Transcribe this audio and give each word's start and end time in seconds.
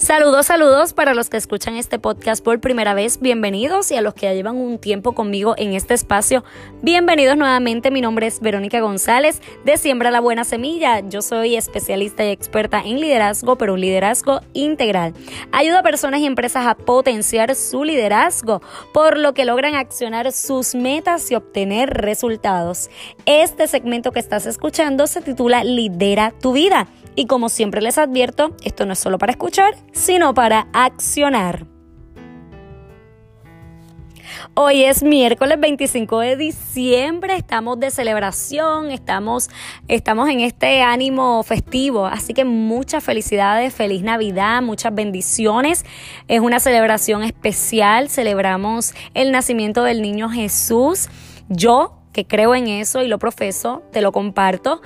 Saludos, 0.00 0.46
saludos 0.46 0.94
para 0.94 1.12
los 1.12 1.28
que 1.28 1.36
escuchan 1.36 1.76
este 1.76 1.98
podcast 1.98 2.42
por 2.42 2.58
primera 2.58 2.94
vez, 2.94 3.20
bienvenidos 3.20 3.90
y 3.90 3.96
a 3.96 4.00
los 4.00 4.14
que 4.14 4.22
ya 4.22 4.32
llevan 4.32 4.56
un 4.56 4.78
tiempo 4.78 5.12
conmigo 5.12 5.54
en 5.58 5.74
este 5.74 5.92
espacio, 5.92 6.42
bienvenidos 6.80 7.36
nuevamente. 7.36 7.90
Mi 7.90 8.00
nombre 8.00 8.26
es 8.26 8.40
Verónica 8.40 8.80
González 8.80 9.42
de 9.66 9.76
Siembra 9.76 10.10
la 10.10 10.20
Buena 10.20 10.44
Semilla. 10.44 11.00
Yo 11.00 11.20
soy 11.20 11.54
especialista 11.54 12.24
y 12.24 12.30
experta 12.30 12.80
en 12.80 12.98
liderazgo, 12.98 13.56
pero 13.56 13.74
un 13.74 13.82
liderazgo 13.82 14.40
integral. 14.54 15.12
Ayudo 15.52 15.80
a 15.80 15.82
personas 15.82 16.20
y 16.20 16.26
empresas 16.26 16.66
a 16.66 16.76
potenciar 16.76 17.54
su 17.54 17.84
liderazgo, 17.84 18.62
por 18.94 19.18
lo 19.18 19.34
que 19.34 19.44
logran 19.44 19.74
accionar 19.74 20.32
sus 20.32 20.74
metas 20.74 21.30
y 21.30 21.34
obtener 21.34 21.90
resultados. 21.90 22.88
Este 23.26 23.68
segmento 23.68 24.12
que 24.12 24.20
estás 24.20 24.46
escuchando 24.46 25.06
se 25.06 25.20
titula 25.20 25.62
Lidera 25.62 26.32
tu 26.40 26.54
vida. 26.54 26.88
Y 27.20 27.26
como 27.26 27.50
siempre 27.50 27.82
les 27.82 27.98
advierto, 27.98 28.56
esto 28.64 28.86
no 28.86 28.94
es 28.94 28.98
solo 28.98 29.18
para 29.18 29.32
escuchar, 29.32 29.76
sino 29.92 30.32
para 30.32 30.68
accionar. 30.72 31.66
Hoy 34.54 34.84
es 34.84 35.02
miércoles 35.02 35.60
25 35.60 36.20
de 36.20 36.36
diciembre, 36.38 37.36
estamos 37.36 37.78
de 37.78 37.90
celebración, 37.90 38.90
estamos, 38.90 39.50
estamos 39.86 40.30
en 40.30 40.40
este 40.40 40.80
ánimo 40.80 41.42
festivo, 41.42 42.06
así 42.06 42.32
que 42.32 42.46
muchas 42.46 43.04
felicidades, 43.04 43.74
feliz 43.74 44.02
Navidad, 44.02 44.62
muchas 44.62 44.94
bendiciones. 44.94 45.84
Es 46.26 46.40
una 46.40 46.58
celebración 46.58 47.22
especial, 47.22 48.08
celebramos 48.08 48.94
el 49.12 49.30
nacimiento 49.30 49.84
del 49.84 50.00
niño 50.00 50.30
Jesús. 50.30 51.10
Yo, 51.50 51.98
que 52.14 52.26
creo 52.26 52.54
en 52.54 52.68
eso 52.68 53.02
y 53.02 53.08
lo 53.08 53.18
profeso, 53.18 53.82
te 53.92 54.00
lo 54.00 54.10
comparto. 54.10 54.80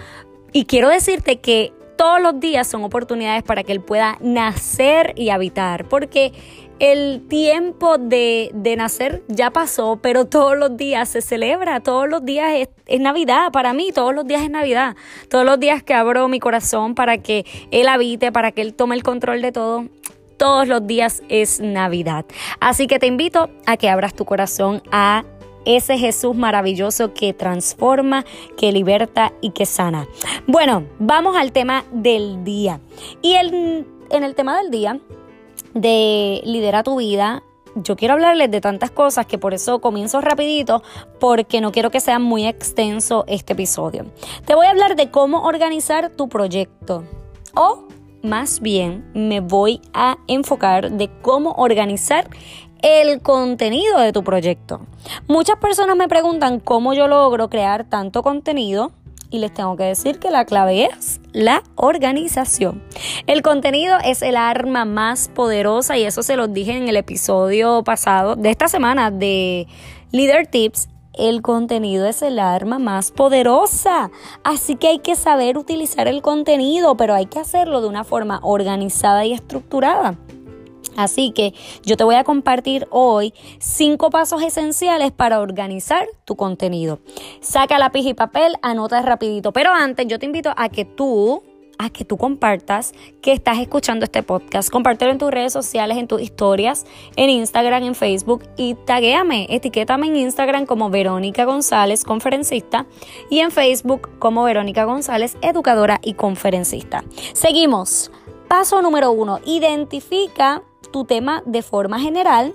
Y 0.53 0.65
quiero 0.65 0.89
decirte 0.89 1.39
que 1.39 1.73
todos 1.97 2.21
los 2.21 2.41
días 2.41 2.67
son 2.67 2.85
oportunidades 2.85 3.43
para 3.43 3.63
que 3.63 3.73
Él 3.73 3.81
pueda 3.81 4.19
nacer 4.21 5.13
y 5.17 5.31
habitar, 5.31 5.89
porque 5.89 6.33
el 6.81 7.27
tiempo 7.29 7.99
de, 7.99 8.53
nacer 8.77 9.23
ya 9.29 9.51
pasó, 9.51 9.99
pero 10.03 10.25
todos 10.25 10.57
los 10.57 10.77
días 10.77 11.09
se 11.09 11.23
celebra, 11.23 11.81
todos 11.81 12.09
los 12.09 12.25
días 12.25 12.53
es, 12.55 12.69
es, 12.87 13.01
Navidad, 13.01 13.53
para 13.53 13.73
mí 13.73 13.93
todos 13.93 14.15
los 14.15 14.27
días 14.27 14.43
es 14.43 14.51
Navidad, 14.51 14.97
todos 15.29 15.45
los 15.45 15.59
días 15.61 15.83
que 15.83 15.95
abro 15.95 16.27
mi 16.29 16.41
corazón 16.41 16.95
para 16.95 17.19
que 17.19 17.47
Él 17.71 17.89
habite, 17.89 18.33
para 18.33 18.53
que 18.53 18.63
Él 18.63 18.75
tome 18.75 18.97
el 18.97 19.03
control 19.03 19.43
de 19.43 19.53
todo. 19.53 19.85
Todos 20.37 20.67
los 20.67 20.85
días 20.85 21.23
es 21.29 21.61
Navidad. 21.61 22.25
Así 22.59 22.89
que 22.89 22.99
te 22.99 23.07
invito 23.07 23.51
a 23.67 23.77
que 23.77 23.89
abras 23.89 24.15
tu 24.15 24.25
corazón 24.25 24.83
a 24.91 25.23
ese 25.65 25.99
Jesús 25.99 26.35
maravilloso 26.37 27.15
que 27.15 27.33
transforma, 27.33 28.25
que 28.57 28.73
liberta 28.73 29.33
y 29.41 29.51
que 29.51 29.67
sana. 29.67 30.07
Bueno, 30.47 30.85
vamos 30.99 31.37
al 31.37 31.53
tema 31.53 31.85
del 31.93 32.45
día. 32.45 32.81
Y 33.23 33.35
en 33.35 33.87
el 34.11 34.35
tema 34.35 34.59
del 34.59 34.71
día 34.71 35.01
de 35.75 36.41
lidera 36.45 36.83
tu 36.83 36.97
vida, 36.97 37.43
yo 37.75 37.97
quiero 37.97 38.15
hablarles 38.15 38.51
de 38.51 38.61
tantas 38.61 38.91
cosas 38.91 39.27
que 39.27 39.39
por 39.39 39.55
eso 39.55 39.81
comienzo 39.81 40.21
rapidito 40.21 40.83
porque 41.19 41.61
no 41.61 41.73
quiero 41.73 41.91
que 41.91 42.01
sea 42.01 42.19
muy 42.19 42.47
extenso 42.47 43.25
este 43.27 43.55
episodio. 43.55 44.07
Te 44.45 44.55
voy 44.55 44.67
a 44.67 44.71
hablar 44.71 44.97
de 44.97 45.11
cómo 45.11 45.43
organizar 45.43 46.11
tu 46.11 46.29
proyecto 46.29 47.05
o 47.55 47.89
más 48.23 48.61
bien 48.61 49.05
me 49.13 49.41
voy 49.41 49.81
a 49.93 50.17
enfocar 50.29 50.93
de 50.93 51.11
cómo 51.21 51.53
organizar 51.53 52.29
el 52.85 53.23
contenido 53.23 53.99
de 53.99 54.13
tu 54.13 54.23
proyecto. 54.23 54.83
Muchas 55.27 55.57
personas 55.57 55.97
me 55.97 56.07
preguntan 56.07 56.61
cómo 56.61 56.93
yo 56.93 57.09
logro 57.09 57.49
crear 57.49 57.85
tanto 57.85 58.23
contenido 58.23 58.93
y 59.31 59.39
les 59.39 59.55
tengo 59.55 59.75
que 59.75 59.85
decir 59.85 60.19
que 60.19 60.31
la 60.31 60.45
clave 60.45 60.85
es 60.85 61.19
la 61.33 61.63
organización. 61.77 62.83
El 63.27 63.41
contenido 63.41 63.97
es 64.05 64.21
el 64.21 64.37
arma 64.37 64.85
más 64.85 65.29
poderosa 65.29 65.97
y 65.97 66.05
eso 66.05 66.23
se 66.23 66.37
los 66.37 66.53
dije 66.53 66.77
en 66.77 66.87
el 66.87 66.99
episodio 66.99 67.83
pasado 67.85 68.37
de 68.37 68.51
esta 68.51 68.69
semana 68.69 69.11
de 69.11 69.67
Leader 70.13 70.47
Tips. 70.47 70.91
El 71.15 71.41
contenido 71.41 72.05
es 72.07 72.21
el 72.21 72.39
arma 72.39 72.79
más 72.79 73.13
poderosa. 73.13 74.11
Así 74.43 74.77
que 74.77 74.89
hay 74.89 74.99
que 74.99 75.17
saber 75.17 75.57
utilizar 75.57 76.07
el 76.07 76.21
contenido, 76.21 76.99
pero 76.99 77.15
hay 77.15 77.27
que 77.27 77.39
hacerlo 77.39 77.81
de 77.81 77.89
una 77.89 78.05
forma 78.05 78.41
organizada 78.43 79.25
y 79.25 79.33
estructurada. 79.33 80.19
Así 80.97 81.31
que 81.33 81.55
yo 81.85 81.97
te 81.97 82.05
voy 82.05 82.15
a 82.17 82.25
compartir 82.25 82.87
hoy 82.91 83.35
cinco 83.59 84.11
pasos 84.11 84.43
esenciales 84.43 85.13
para 85.13 85.41
organizar 85.41 86.07
tu 86.25 86.37
contenido. 86.37 87.01
Saca 87.41 87.79
lápiz 87.79 88.07
y 88.07 88.15
papel, 88.15 88.55
anota 88.63 89.03
rapidito. 89.03 89.53
Pero 89.53 89.73
antes 89.73 90.07
yo 90.07 90.19
te 90.19 90.27
invito 90.27 90.53
a 90.57 90.69
que 90.69 90.85
tú 90.85 91.43
a 91.79 91.91
que 91.91 92.05
tú 92.05 92.17
compartas 92.17 92.93
que 93.21 93.33
estás 93.33 93.59
escuchando 93.59 94.05
este 94.05 94.23
podcast. 94.23 94.71
Compártelo 94.71 95.13
en 95.13 95.19
tus 95.19 95.31
redes 95.31 95.53
sociales, 95.53 95.99
en 95.99 96.07
tus 96.07 96.21
historias, 96.21 96.85
en 97.17 97.31
Instagram, 97.31 97.83
en 97.85 97.95
Facebook 97.95 98.45
y 98.57 98.75
taguéame, 98.75 99.47
etiquétame 99.51 100.07
en 100.07 100.17
Instagram 100.17 100.67
como 100.67 100.91
Verónica 100.91 101.45
González, 101.45 102.05
conferencista, 102.05 102.87
y 103.31 103.41
en 103.41 103.51
Facebook 103.51 104.19
como 104.19 104.45
Verónica 104.45 104.85
González, 104.85 105.37
educadora 105.43 106.01
y 106.03 106.15
conferencista. 106.15 107.05
Seguimos. 107.33 108.11
Paso 108.49 108.83
número 108.83 109.11
uno, 109.11 109.41
identifica 109.47 110.63
tu 110.95 111.05
tema 111.05 111.43
de 111.45 111.63
forma 111.63 111.99
general 111.99 112.55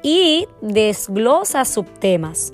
y 0.00 0.46
desglosa 0.60 1.64
subtemas. 1.64 2.52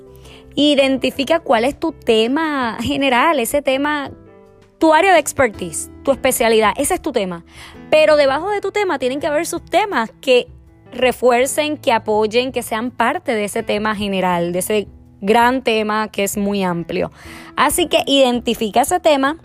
Identifica 0.55 1.41
cuál 1.41 1.67
es 1.67 1.79
tu 1.79 1.93
tema 1.93 2.79
general, 2.81 3.39
ese 3.39 3.61
tema, 3.61 4.11
tu 4.79 4.95
área 4.95 5.13
de 5.13 5.19
expertise, 5.19 5.91
tu 6.05 6.11
especialidad, 6.11 6.73
ese 6.79 6.95
es 6.95 7.03
tu 7.03 7.13
tema. 7.13 7.45
Pero 7.91 8.17
debajo 8.17 8.49
de 8.49 8.63
tu 8.63 8.73
tema 8.73 8.99
tienen 8.99 9.21
que 9.21 9.27
haber 9.27 9.45
subtemas 9.45 10.11
que 10.23 10.49
refuercen, 10.91 11.77
que 11.77 11.93
apoyen, 11.93 12.51
que 12.51 12.63
sean 12.63 12.91
parte 12.91 13.35
de 13.35 13.45
ese 13.45 13.63
tema 13.63 13.95
general, 13.95 14.55
de 14.55 14.61
ese 14.61 14.89
gran 15.21 15.61
tema 15.63 16.09
que 16.09 16.25
es 16.25 16.39
muy 16.39 16.63
amplio. 16.63 17.13
Así 17.57 17.89
que 17.89 17.99
identifica 18.07 18.81
ese 18.81 19.01
tema 19.01 19.37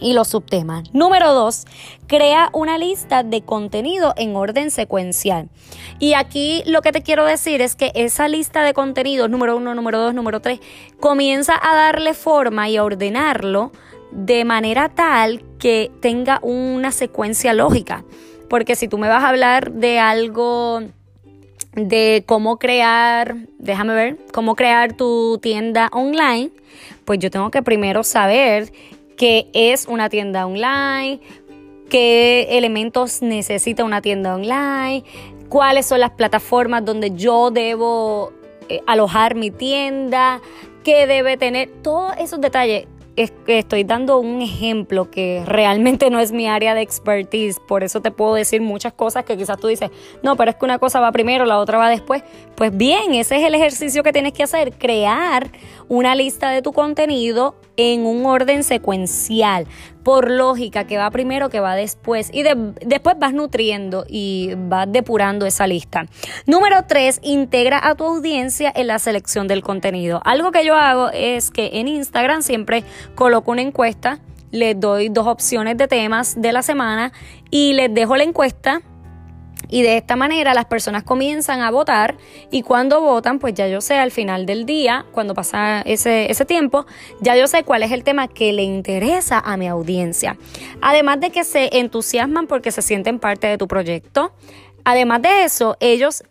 y 0.00 0.12
los 0.12 0.28
subtemas. 0.28 0.92
Número 0.92 1.32
dos, 1.34 1.66
crea 2.06 2.50
una 2.52 2.78
lista 2.78 3.22
de 3.22 3.42
contenido 3.42 4.14
en 4.16 4.36
orden 4.36 4.70
secuencial. 4.70 5.48
Y 5.98 6.14
aquí 6.14 6.62
lo 6.66 6.82
que 6.82 6.92
te 6.92 7.02
quiero 7.02 7.24
decir 7.24 7.60
es 7.60 7.74
que 7.74 7.92
esa 7.94 8.28
lista 8.28 8.62
de 8.62 8.74
contenidos, 8.74 9.30
número 9.30 9.56
uno, 9.56 9.74
número 9.74 9.98
dos, 10.00 10.14
número 10.14 10.40
tres, 10.40 10.60
comienza 11.00 11.54
a 11.60 11.74
darle 11.74 12.14
forma 12.14 12.68
y 12.68 12.76
a 12.76 12.84
ordenarlo 12.84 13.72
de 14.10 14.44
manera 14.44 14.88
tal 14.88 15.42
que 15.58 15.90
tenga 16.00 16.38
una 16.42 16.92
secuencia 16.92 17.52
lógica. 17.52 18.04
Porque 18.48 18.76
si 18.76 18.88
tú 18.88 18.96
me 18.98 19.08
vas 19.08 19.24
a 19.24 19.28
hablar 19.28 19.72
de 19.72 19.98
algo 19.98 20.82
de 21.74 22.24
cómo 22.26 22.58
crear, 22.58 23.36
déjame 23.58 23.94
ver, 23.94 24.18
cómo 24.32 24.56
crear 24.56 24.96
tu 24.96 25.38
tienda 25.42 25.90
online, 25.92 26.50
pues 27.04 27.18
yo 27.18 27.30
tengo 27.30 27.50
que 27.50 27.62
primero 27.62 28.02
saber 28.02 28.72
qué 29.18 29.50
es 29.52 29.86
una 29.86 30.08
tienda 30.08 30.46
online, 30.46 31.20
qué 31.90 32.56
elementos 32.56 33.20
necesita 33.20 33.84
una 33.84 34.00
tienda 34.00 34.34
online, 34.34 35.04
cuáles 35.50 35.86
son 35.86 36.00
las 36.00 36.12
plataformas 36.12 36.84
donde 36.84 37.10
yo 37.10 37.50
debo 37.50 38.32
eh, 38.68 38.80
alojar 38.86 39.34
mi 39.34 39.50
tienda, 39.50 40.40
qué 40.84 41.06
debe 41.06 41.36
tener, 41.36 41.68
todos 41.82 42.14
esos 42.18 42.40
detalles 42.40 42.86
estoy 43.46 43.84
dando 43.84 44.18
un 44.18 44.42
ejemplo 44.42 45.10
que 45.10 45.42
realmente 45.44 46.10
no 46.10 46.20
es 46.20 46.32
mi 46.32 46.46
área 46.46 46.74
de 46.74 46.82
expertise, 46.82 47.58
por 47.66 47.82
eso 47.82 48.00
te 48.00 48.10
puedo 48.10 48.34
decir 48.34 48.60
muchas 48.60 48.92
cosas 48.92 49.24
que 49.24 49.36
quizás 49.36 49.58
tú 49.58 49.66
dices, 49.66 49.90
no, 50.22 50.36
pero 50.36 50.50
es 50.50 50.56
que 50.56 50.64
una 50.64 50.78
cosa 50.78 51.00
va 51.00 51.10
primero, 51.10 51.44
la 51.44 51.58
otra 51.58 51.78
va 51.78 51.88
después. 51.88 52.22
Pues 52.54 52.76
bien, 52.76 53.14
ese 53.14 53.36
es 53.36 53.44
el 53.44 53.54
ejercicio 53.54 54.02
que 54.02 54.12
tienes 54.12 54.32
que 54.32 54.42
hacer, 54.42 54.72
crear 54.72 55.50
una 55.88 56.14
lista 56.14 56.50
de 56.50 56.62
tu 56.62 56.72
contenido 56.72 57.56
en 57.76 58.06
un 58.06 58.26
orden 58.26 58.64
secuencial, 58.64 59.66
por 60.08 60.30
lógica, 60.30 60.84
que 60.84 60.96
va 60.96 61.10
primero, 61.10 61.50
que 61.50 61.60
va 61.60 61.74
después, 61.76 62.30
y 62.32 62.42
después 62.42 63.16
vas 63.18 63.34
nutriendo 63.34 64.06
y 64.08 64.52
vas 64.56 64.90
depurando 64.90 65.44
esa 65.44 65.66
lista. 65.66 66.06
Número 66.46 66.86
tres, 66.88 67.20
integra 67.22 67.86
a 67.86 67.94
tu 67.94 68.04
audiencia 68.04 68.72
en 68.74 68.86
la 68.86 68.98
selección 69.00 69.48
del 69.48 69.62
contenido. 69.62 70.22
Algo 70.24 70.50
que 70.50 70.64
yo 70.64 70.76
hago 70.76 71.10
es 71.10 71.50
que 71.50 71.72
en 71.74 71.88
Instagram 71.88 72.40
siempre 72.40 72.84
coloco 73.16 73.50
una 73.50 73.60
encuesta, 73.60 74.18
les 74.50 74.80
doy 74.80 75.10
dos 75.10 75.26
opciones 75.26 75.76
de 75.76 75.88
temas 75.88 76.40
de 76.40 76.52
la 76.52 76.62
semana 76.62 77.12
y 77.50 77.74
les 77.74 77.92
dejo 77.92 78.16
la 78.16 78.24
encuesta 78.24 78.80
y 79.68 79.82
de 79.82 79.96
esta 79.96 80.16
manera 80.16 80.54
las 80.54 80.64
personas 80.66 81.02
comienzan 81.02 81.60
a 81.60 81.70
votar 81.70 82.16
y 82.50 82.62
cuando 82.62 83.00
votan, 83.00 83.38
pues 83.38 83.54
ya 83.54 83.68
yo 83.68 83.80
sé 83.80 83.94
al 83.94 84.10
final 84.10 84.46
del 84.46 84.66
día, 84.66 85.06
cuando 85.12 85.34
pasa 85.34 85.82
ese, 85.82 86.30
ese 86.30 86.44
tiempo, 86.44 86.86
ya 87.20 87.36
yo 87.36 87.46
sé 87.46 87.64
cuál 87.64 87.82
es 87.82 87.92
el 87.92 88.04
tema 88.04 88.28
que 88.28 88.52
le 88.52 88.62
interesa 88.62 89.38
a 89.38 89.56
mi 89.56 89.68
audiencia. 89.68 90.36
Además 90.80 91.20
de 91.20 91.30
que 91.30 91.44
se 91.44 91.78
entusiasman 91.78 92.46
porque 92.46 92.72
se 92.72 92.82
sienten 92.82 93.18
parte 93.18 93.46
de 93.46 93.58
tu 93.58 93.68
proyecto, 93.68 94.32
además 94.84 95.22
de 95.22 95.44
eso, 95.44 95.76
ellos 95.80 96.24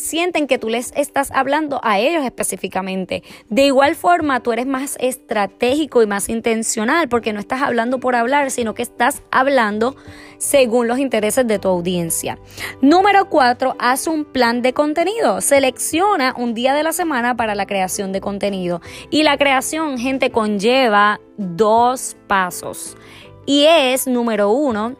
sienten 0.00 0.46
que 0.46 0.58
tú 0.58 0.68
les 0.68 0.92
estás 0.96 1.30
hablando 1.30 1.80
a 1.82 1.98
ellos 1.98 2.24
específicamente. 2.24 3.22
De 3.48 3.66
igual 3.66 3.94
forma, 3.94 4.40
tú 4.40 4.52
eres 4.52 4.66
más 4.66 4.96
estratégico 5.00 6.02
y 6.02 6.06
más 6.06 6.28
intencional 6.28 7.08
porque 7.08 7.32
no 7.32 7.40
estás 7.40 7.62
hablando 7.62 8.00
por 8.00 8.16
hablar, 8.16 8.50
sino 8.50 8.74
que 8.74 8.82
estás 8.82 9.22
hablando 9.30 9.96
según 10.38 10.88
los 10.88 10.98
intereses 10.98 11.46
de 11.46 11.58
tu 11.58 11.68
audiencia. 11.68 12.38
Número 12.80 13.28
cuatro, 13.28 13.76
haz 13.78 14.06
un 14.06 14.24
plan 14.24 14.62
de 14.62 14.72
contenido. 14.72 15.40
Selecciona 15.40 16.34
un 16.36 16.54
día 16.54 16.74
de 16.74 16.82
la 16.82 16.92
semana 16.92 17.36
para 17.36 17.54
la 17.54 17.66
creación 17.66 18.12
de 18.12 18.20
contenido. 18.20 18.80
Y 19.10 19.22
la 19.22 19.36
creación, 19.36 19.98
gente, 19.98 20.30
conlleva 20.30 21.20
dos 21.36 22.16
pasos. 22.26 22.96
Y 23.46 23.64
es, 23.66 24.06
número 24.06 24.50
uno, 24.50 24.96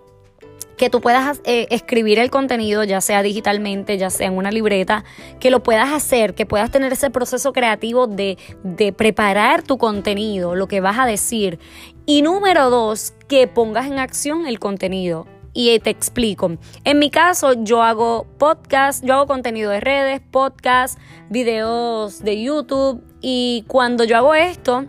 que 0.81 0.89
tú 0.89 1.03
puedas 1.03 1.43
eh, 1.45 1.67
escribir 1.69 2.19
el 2.19 2.31
contenido, 2.31 2.85
ya 2.85 3.03
sea 3.03 3.23
digitalmente, 3.23 3.99
ya 3.99 4.09
sea 4.09 4.29
en 4.29 4.39
una 4.39 4.51
libreta, 4.51 5.05
que 5.39 5.51
lo 5.51 5.63
puedas 5.63 5.93
hacer, 5.93 6.35
que 6.35 6.47
puedas 6.47 6.71
tener 6.71 6.91
ese 6.91 7.11
proceso 7.11 7.53
creativo 7.53 8.07
de, 8.07 8.39
de 8.65 8.91
preparar 8.95 9.63
tu 9.63 9.77
contenido, 9.77 10.55
lo 10.55 10.69
que 10.69 10.81
vas 10.81 10.99
a 10.99 11.05
decir. 11.05 11.59
Y 12.07 12.23
número 12.23 12.71
dos, 12.71 13.13
que 13.29 13.47
pongas 13.47 13.89
en 13.89 13.99
acción 13.99 14.47
el 14.47 14.59
contenido. 14.59 15.27
Y 15.53 15.79
te 15.81 15.91
explico. 15.91 16.53
En 16.85 16.99
mi 16.99 17.11
caso, 17.11 17.53
yo 17.63 17.83
hago 17.83 18.27
podcast, 18.39 19.05
yo 19.05 19.13
hago 19.13 19.27
contenido 19.27 19.71
de 19.71 19.81
redes, 19.81 20.23
podcast, 20.31 20.99
videos 21.29 22.25
de 22.25 22.41
YouTube. 22.41 23.05
Y 23.21 23.67
cuando 23.69 24.05
yo 24.05 24.17
hago 24.17 24.35
esto, 24.35 24.87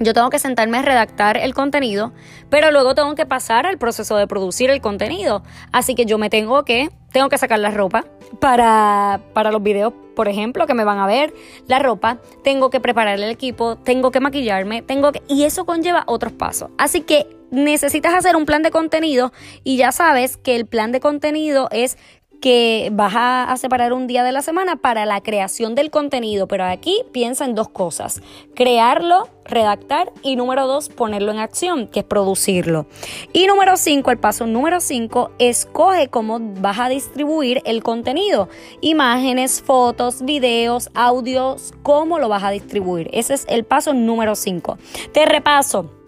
yo 0.00 0.14
tengo 0.14 0.30
que 0.30 0.38
sentarme 0.38 0.78
a 0.78 0.82
redactar 0.82 1.36
el 1.36 1.54
contenido, 1.54 2.12
pero 2.48 2.70
luego 2.70 2.94
tengo 2.94 3.14
que 3.14 3.26
pasar 3.26 3.66
al 3.66 3.78
proceso 3.78 4.16
de 4.16 4.26
producir 4.26 4.70
el 4.70 4.80
contenido. 4.80 5.42
Así 5.72 5.94
que 5.94 6.06
yo 6.06 6.16
me 6.16 6.30
tengo 6.30 6.64
que, 6.64 6.88
tengo 7.12 7.28
que 7.28 7.36
sacar 7.36 7.58
la 7.58 7.70
ropa 7.70 8.06
para, 8.40 9.20
para 9.34 9.52
los 9.52 9.62
videos, 9.62 9.92
por 10.16 10.28
ejemplo, 10.28 10.66
que 10.66 10.74
me 10.74 10.84
van 10.84 10.98
a 10.98 11.06
ver, 11.06 11.34
la 11.66 11.78
ropa, 11.78 12.18
tengo 12.42 12.70
que 12.70 12.80
preparar 12.80 13.20
el 13.20 13.30
equipo, 13.30 13.76
tengo 13.76 14.10
que 14.10 14.20
maquillarme, 14.20 14.80
tengo 14.80 15.12
que, 15.12 15.22
y 15.28 15.44
eso 15.44 15.66
conlleva 15.66 16.04
otros 16.06 16.32
pasos. 16.32 16.70
Así 16.78 17.02
que 17.02 17.26
necesitas 17.50 18.14
hacer 18.14 18.36
un 18.36 18.46
plan 18.46 18.62
de 18.62 18.70
contenido 18.70 19.32
y 19.64 19.76
ya 19.76 19.92
sabes 19.92 20.36
que 20.36 20.56
el 20.56 20.66
plan 20.66 20.92
de 20.92 21.00
contenido 21.00 21.68
es 21.72 21.98
que 22.40 22.88
vas 22.92 23.12
a, 23.16 23.56
separar 23.56 23.92
un 23.92 24.06
día 24.06 24.24
de 24.24 24.32
la 24.32 24.42
semana 24.42 24.76
para 24.76 25.04
la 25.06 25.20
creación 25.20 25.74
del 25.74 25.90
contenido, 25.90 26.48
pero 26.48 26.64
aquí 26.64 27.02
piensa 27.12 27.44
en 27.44 27.54
dos 27.54 27.68
cosas, 27.68 28.22
crearlo, 28.54 29.28
redactar 29.44 30.12
y 30.22 30.36
número 30.36 30.66
dos, 30.66 30.88
ponerlo 30.88 31.30
en 31.32 31.38
acción, 31.38 31.86
que 31.86 32.00
es 32.00 32.06
producirlo. 32.06 32.86
Y 33.32 33.46
número 33.46 33.76
cinco, 33.76 34.10
el 34.10 34.18
paso 34.18 34.46
número 34.46 34.80
cinco, 34.80 35.30
escoge 35.38 36.08
cómo 36.08 36.38
vas 36.40 36.78
a 36.78 36.88
distribuir 36.88 37.60
el 37.64 37.82
contenido, 37.82 38.48
imágenes, 38.80 39.60
fotos, 39.60 40.22
videos, 40.22 40.90
audios, 40.94 41.74
cómo 41.82 42.18
lo 42.18 42.28
vas 42.28 42.44
a 42.44 42.50
distribuir. 42.50 43.10
Ese 43.12 43.34
es 43.34 43.44
el 43.48 43.64
paso 43.64 43.92
número 43.92 44.34
cinco. 44.34 44.78
Te 45.12 45.26
repaso. 45.26 45.99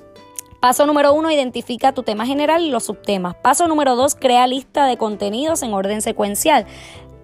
Paso 0.63 0.87
número 0.87 1.13
uno, 1.13 1.29
identifica 1.33 1.91
tu 1.91 2.05
tema 2.05 2.25
general 2.25 2.63
y 2.63 2.71
los 2.71 2.85
subtemas. 2.85 3.35
Paso 3.35 3.67
número 3.67 3.97
dos, 3.97 4.15
crea 4.15 4.47
lista 4.47 4.87
de 4.87 4.97
contenidos 4.97 5.65
en 5.65 5.75
orden 5.75 6.03
secuencial. 6.03 6.67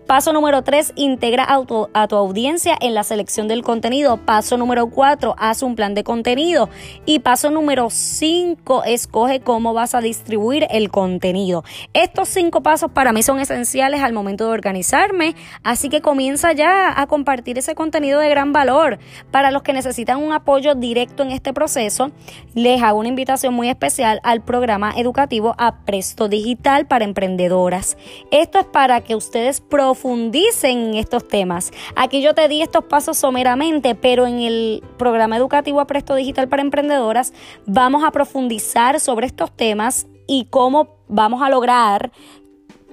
Paso 0.08 0.32
número 0.32 0.62
3, 0.62 0.94
integra 0.96 1.46
a 1.46 1.66
tu, 1.66 2.16
audiencia 2.16 2.74
en 2.80 2.94
la 2.94 3.04
selección 3.04 3.46
del 3.46 3.62
contenido. 3.62 4.16
Paso 4.16 4.56
número 4.56 4.86
4, 4.86 5.34
haz 5.36 5.62
un 5.62 5.76
plan 5.76 5.94
de 5.94 6.02
contenido. 6.02 6.70
Y 7.04 7.18
paso 7.18 7.50
número 7.50 7.90
5, 7.90 8.84
escoge 8.84 9.40
cómo 9.40 9.74
vas 9.74 9.94
a 9.94 10.00
distribuir 10.00 10.66
el 10.70 10.90
contenido. 10.90 11.62
Estos 11.92 12.30
cinco 12.30 12.62
pasos 12.62 12.90
para 12.90 13.12
mí 13.12 13.22
son 13.22 13.38
esenciales 13.38 14.00
al 14.00 14.14
momento 14.14 14.46
de 14.46 14.52
organizarme, 14.52 15.36
así 15.62 15.90
que 15.90 16.00
comienza 16.00 16.52
ya 16.52 16.98
a 16.98 17.06
compartir 17.06 17.58
ese 17.58 17.74
contenido 17.74 18.18
de 18.18 18.30
gran 18.30 18.54
valor. 18.54 18.98
Para 19.30 19.50
los 19.50 19.60
que 19.60 19.74
necesitan 19.74 20.22
un 20.22 20.32
apoyo 20.32 20.74
directo 20.74 21.22
en 21.22 21.32
este 21.32 21.52
proceso, 21.52 22.12
les 22.54 22.82
hago 22.82 22.98
una 22.98 23.10
invitación 23.10 23.52
muy 23.52 23.68
especial 23.68 24.20
al 24.22 24.40
programa 24.40 24.94
educativo 24.96 25.54
Apresto 25.58 26.28
Digital 26.28 26.86
para 26.86 27.04
Emprendedoras. 27.04 27.98
Esto 28.30 28.58
es 28.60 28.64
para 28.64 29.02
que 29.02 29.14
ustedes 29.14 29.60
profundicen 29.60 29.97
profundicen 29.98 30.78
en 30.78 30.94
estos 30.94 31.26
temas. 31.26 31.72
Aquí 31.96 32.22
yo 32.22 32.32
te 32.32 32.46
di 32.46 32.62
estos 32.62 32.84
pasos 32.84 33.16
someramente, 33.16 33.96
pero 33.96 34.28
en 34.28 34.38
el 34.38 34.84
programa 34.96 35.36
educativo 35.36 35.80
Apresto 35.80 36.14
Digital 36.14 36.48
para 36.48 36.62
Emprendedoras 36.62 37.32
vamos 37.66 38.04
a 38.04 38.12
profundizar 38.12 39.00
sobre 39.00 39.26
estos 39.26 39.50
temas 39.50 40.06
y 40.28 40.46
cómo 40.50 40.98
vamos 41.08 41.42
a 41.42 41.50
lograr 41.50 42.12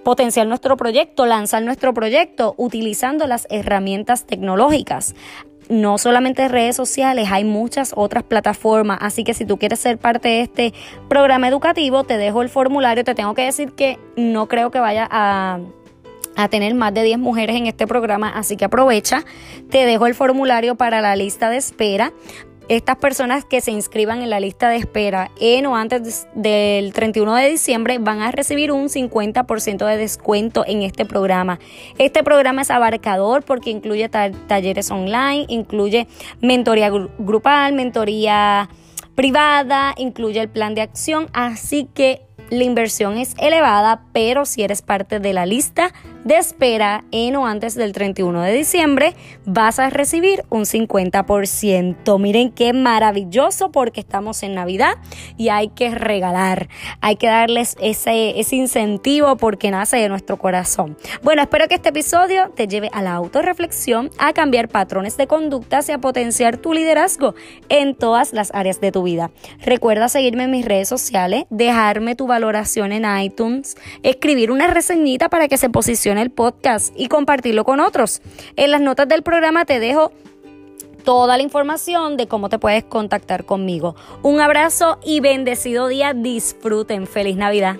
potenciar 0.03 0.47
nuestro 0.47 0.77
proyecto, 0.77 1.27
lanzar 1.27 1.61
nuestro 1.61 1.93
proyecto 1.93 2.55
utilizando 2.57 3.27
las 3.27 3.45
herramientas 3.51 4.25
tecnológicas 4.25 5.13
no 5.67 5.97
solamente 5.97 6.47
redes 6.47 6.75
sociales, 6.75 7.29
hay 7.31 7.43
muchas 7.43 7.91
otras 7.95 8.23
plataformas. 8.23 8.99
Así 9.01 9.23
que 9.23 9.33
si 9.33 9.45
tú 9.45 9.57
quieres 9.57 9.79
ser 9.79 9.97
parte 9.97 10.29
de 10.29 10.41
este 10.41 10.73
programa 11.09 11.47
educativo, 11.47 12.03
te 12.03 12.19
dejo 12.19 12.43
el 12.43 12.49
formulario. 12.49 13.03
Te 13.03 13.15
tengo 13.15 13.33
que 13.33 13.45
decir 13.45 13.71
que 13.71 13.97
no 14.15 14.47
creo 14.47 14.69
que 14.69 14.79
vaya 14.79 15.07
a 15.09 15.59
a 16.35 16.49
tener 16.49 16.73
más 16.75 16.93
de 16.93 17.03
10 17.03 17.19
mujeres 17.19 17.55
en 17.55 17.67
este 17.67 17.87
programa, 17.87 18.29
así 18.29 18.57
que 18.57 18.65
aprovecha. 18.65 19.23
Te 19.69 19.85
dejo 19.85 20.07
el 20.07 20.15
formulario 20.15 20.75
para 20.75 21.01
la 21.01 21.15
lista 21.15 21.49
de 21.49 21.57
espera. 21.57 22.11
Estas 22.67 22.95
personas 22.95 23.45
que 23.45 23.61
se 23.61 23.69
inscriban 23.69 24.23
en 24.23 24.31
la 24.31 24.39
lista 24.39 24.69
de 24.69 24.77
espera 24.77 25.29
en 25.39 25.67
o 25.67 25.75
antes 25.75 26.27
del 26.33 26.93
31 26.93 27.35
de 27.35 27.49
diciembre 27.49 27.99
van 27.99 28.21
a 28.21 28.31
recibir 28.31 28.71
un 28.71 28.89
50% 28.89 29.85
de 29.85 29.97
descuento 29.97 30.63
en 30.65 30.81
este 30.81 31.05
programa. 31.05 31.59
Este 31.99 32.23
programa 32.23 32.63
es 32.63 32.71
abarcador 32.71 33.43
porque 33.43 33.69
incluye 33.69 34.09
talleres 34.09 34.89
online, 34.89 35.45
incluye 35.47 36.07
mentoría 36.41 36.89
grupal, 37.19 37.73
mentoría 37.73 38.67
privada, 39.13 39.93
incluye 39.97 40.41
el 40.41 40.49
plan 40.49 40.73
de 40.73 40.81
acción, 40.81 41.27
así 41.33 41.87
que 41.93 42.21
la 42.49 42.63
inversión 42.63 43.17
es 43.17 43.35
elevada, 43.37 44.05
pero 44.11 44.45
si 44.45 44.63
eres 44.63 44.81
parte 44.81 45.19
de 45.19 45.33
la 45.33 45.45
lista 45.45 45.93
de 46.25 46.37
espera 46.37 47.05
en 47.11 47.35
o 47.35 47.45
antes 47.45 47.75
del 47.75 47.93
31 47.93 48.41
de 48.41 48.51
diciembre, 48.51 49.15
vas 49.45 49.79
a 49.79 49.89
recibir 49.89 50.43
un 50.49 50.63
50%. 50.63 52.19
Miren 52.19 52.51
qué 52.51 52.73
maravilloso 52.73 53.71
porque 53.71 53.99
estamos 53.99 54.41
en 54.43 54.55
Navidad 54.55 54.95
y 55.37 55.49
hay 55.49 55.69
que 55.69 55.91
regalar, 55.91 56.67
hay 56.99 57.15
que 57.15 57.27
darles 57.27 57.77
ese, 57.79 58.39
ese 58.39 58.55
incentivo 58.55 59.37
porque 59.37 59.69
nace 59.69 59.97
de 59.97 60.09
nuestro 60.09 60.37
corazón. 60.37 60.97
Bueno, 61.21 61.43
espero 61.43 61.67
que 61.67 61.75
este 61.75 61.89
episodio 61.89 62.51
te 62.55 62.67
lleve 62.67 62.89
a 62.91 63.03
la 63.03 63.13
autorreflexión, 63.13 64.09
a 64.17 64.33
cambiar 64.33 64.67
patrones 64.67 65.17
de 65.17 65.27
conductas 65.27 65.87
y 65.89 65.91
a 65.91 65.99
potenciar 65.99 66.57
tu 66.57 66.73
liderazgo 66.73 67.35
en 67.69 67.93
todas 67.93 68.33
las 68.33 68.51
áreas 68.55 68.81
de 68.81 68.91
tu 68.91 69.03
vida. 69.03 69.29
Recuerda 69.61 70.09
seguirme 70.09 70.45
en 70.45 70.51
mis 70.51 70.65
redes 70.65 70.89
sociales, 70.89 71.45
dejarme 71.51 72.15
tu 72.15 72.25
valoración 72.25 72.91
en 72.93 73.05
iTunes, 73.19 73.77
escribir 74.01 74.49
una 74.49 74.65
reseñita 74.67 75.29
para 75.29 75.47
que 75.47 75.57
se 75.57 75.69
posicione 75.69 76.14
el 76.17 76.31
podcast 76.31 76.93
y 76.97 77.07
compartirlo 77.07 77.63
con 77.63 77.79
otros. 77.79 78.21
En 78.55 78.71
las 78.71 78.81
notas 78.81 79.07
del 79.07 79.23
programa 79.23 79.65
te 79.65 79.79
dejo 79.79 80.11
toda 81.03 81.37
la 81.37 81.43
información 81.43 82.17
de 82.17 82.27
cómo 82.27 82.49
te 82.49 82.59
puedes 82.59 82.83
contactar 82.83 83.45
conmigo. 83.45 83.95
Un 84.23 84.41
abrazo 84.41 84.99
y 85.05 85.19
bendecido 85.21 85.87
día. 85.87 86.13
Disfruten. 86.13 87.07
Feliz 87.07 87.37
Navidad. 87.37 87.77